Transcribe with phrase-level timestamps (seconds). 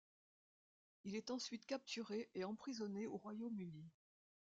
[1.03, 3.85] Il est ensuite capturé et emprisonné au Royaume-Uni.